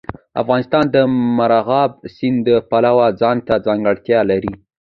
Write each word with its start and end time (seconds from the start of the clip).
افغانستان 0.41 0.83
د 0.95 0.97
مورغاب 1.37 1.91
سیند 2.15 2.37
د 2.47 2.49
پلوه 2.69 3.07
ځانته 3.21 3.53
ځانګړتیا 3.65 4.19
لري. 4.31 4.53